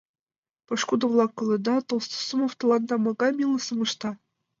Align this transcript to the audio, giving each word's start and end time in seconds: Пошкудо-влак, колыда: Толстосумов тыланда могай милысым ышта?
Пошкудо-влак, 0.65 1.31
колыда: 1.37 1.75
Толстосумов 1.87 2.51
тыланда 2.59 2.95
могай 3.03 3.31
милысым 3.39 3.79
ышта? 3.85 4.09